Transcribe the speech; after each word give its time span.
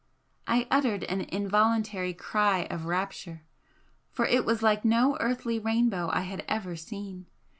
I 0.47 0.65
uttered 0.71 1.03
an 1.03 1.21
involuntary 1.21 2.15
cry 2.15 2.61
of 2.71 2.85
rapture 2.85 3.43
for 4.09 4.25
it 4.25 4.45
was 4.45 4.63
like 4.63 4.83
no 4.83 5.15
earthly 5.19 5.59
rainbow 5.59 6.09
I 6.11 6.21
had 6.21 6.43
ever 6.47 6.75
seen. 6.75 7.27